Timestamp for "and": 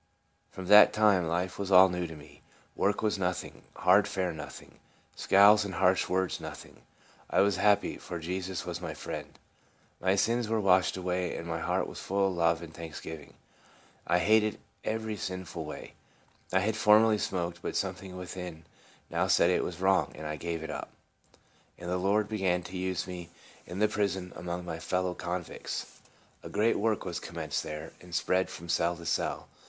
5.63-5.75, 11.37-11.45, 12.63-12.73, 20.15-20.25, 21.77-21.87, 28.01-28.15